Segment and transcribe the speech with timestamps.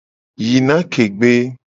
[0.45, 1.31] Yi anake gbe.